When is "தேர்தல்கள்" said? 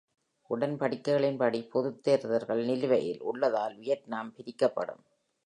2.03-2.65